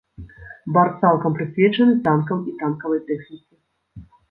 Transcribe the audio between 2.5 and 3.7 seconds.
і танкавай тэхніцы.